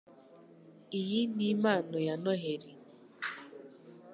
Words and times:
Iyi 0.99 1.19
ni 1.35 1.45
impano 1.53 1.97
ya 2.07 2.15
Noheri. 2.23 2.71